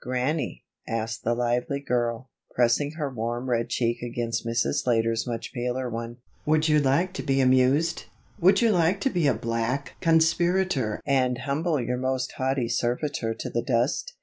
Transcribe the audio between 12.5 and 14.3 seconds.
servitor to the dust?